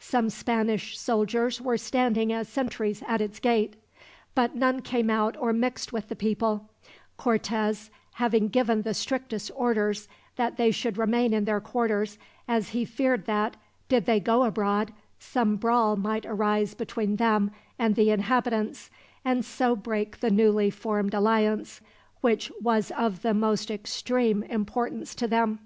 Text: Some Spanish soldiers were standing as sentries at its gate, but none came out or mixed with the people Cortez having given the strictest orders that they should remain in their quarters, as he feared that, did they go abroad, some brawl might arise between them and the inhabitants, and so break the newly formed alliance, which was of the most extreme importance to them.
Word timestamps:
Some 0.00 0.30
Spanish 0.30 0.98
soldiers 0.98 1.60
were 1.60 1.78
standing 1.78 2.32
as 2.32 2.48
sentries 2.48 3.04
at 3.06 3.20
its 3.20 3.38
gate, 3.38 3.76
but 4.34 4.56
none 4.56 4.82
came 4.82 5.08
out 5.08 5.36
or 5.36 5.52
mixed 5.52 5.92
with 5.92 6.08
the 6.08 6.16
people 6.16 6.68
Cortez 7.16 7.88
having 8.14 8.48
given 8.48 8.82
the 8.82 8.94
strictest 8.94 9.48
orders 9.54 10.08
that 10.34 10.56
they 10.56 10.72
should 10.72 10.98
remain 10.98 11.32
in 11.32 11.44
their 11.44 11.60
quarters, 11.60 12.18
as 12.48 12.70
he 12.70 12.84
feared 12.84 13.26
that, 13.26 13.56
did 13.88 14.06
they 14.06 14.18
go 14.18 14.42
abroad, 14.42 14.92
some 15.20 15.54
brawl 15.54 15.94
might 15.94 16.26
arise 16.26 16.74
between 16.74 17.14
them 17.14 17.52
and 17.78 17.94
the 17.94 18.10
inhabitants, 18.10 18.90
and 19.24 19.44
so 19.44 19.76
break 19.76 20.18
the 20.18 20.30
newly 20.32 20.68
formed 20.68 21.14
alliance, 21.14 21.80
which 22.22 22.50
was 22.60 22.90
of 22.98 23.22
the 23.22 23.32
most 23.34 23.70
extreme 23.70 24.42
importance 24.42 25.14
to 25.14 25.28
them. 25.28 25.60